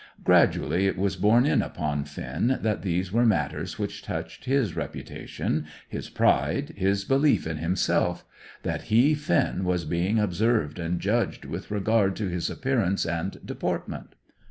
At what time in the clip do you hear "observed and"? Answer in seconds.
10.17-10.99